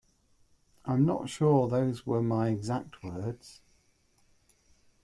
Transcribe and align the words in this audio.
I'm 0.83 1.05
not 1.05 1.29
sure 1.29 1.67
those 1.67 2.07
were 2.07 2.23
my 2.23 2.49
exact 2.49 3.03
words. 3.03 3.61